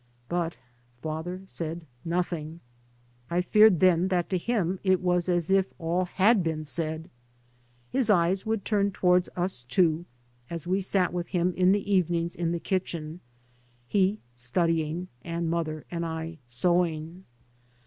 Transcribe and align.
But 0.29 0.57
father 1.03 1.43
said 1.45 1.85
nothing. 2.03 2.59
I 3.29 3.41
feared 3.43 3.79
then 3.81 4.07
that 4.07 4.31
to 4.31 4.37
him 4.39 4.79
it 4.83 4.99
was 4.99 5.29
as 5.29 5.51
if 5.51 5.67
all 5.77 6.05
had 6.05 6.41
been 6.41 6.63
said. 6.65 7.07
His 7.91 8.09
eyes 8.09 8.43
would 8.43 8.65
turn 8.65 8.89
toward 8.89 9.29
us 9.35 9.61
two, 9.61 10.05
as 10.49 10.65
we 10.65 10.81
sat 10.81 11.13
with 11.13 11.27
him 11.27 11.53
in 11.55 11.71
the 11.71 11.93
evenings 11.93 12.35
in 12.35 12.51
the 12.51 12.59
kitchen, 12.59 13.19
he 13.87 14.17
studying, 14.33 15.07
and 15.23 15.51
mother 15.51 15.85
and 15.91 16.03
I 16.03 16.39
sewing. 16.47 17.25